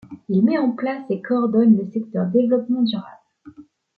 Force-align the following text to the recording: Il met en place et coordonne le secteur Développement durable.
Il 0.29 0.43
met 0.43 0.57
en 0.57 0.71
place 0.71 1.03
et 1.11 1.21
coordonne 1.21 1.77
le 1.77 1.85
secteur 1.85 2.25
Développement 2.25 2.81
durable. 2.81 3.21